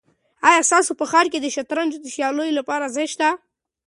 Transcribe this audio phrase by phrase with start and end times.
[0.47, 3.29] آیا ستاسو په ښار کې د شطرنج د سیالیو لپاره ځای شته؟